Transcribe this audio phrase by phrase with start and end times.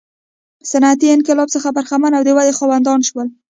[0.71, 3.27] صنعتي انقلاب څخه برخمن او د ودې خاوندان شول.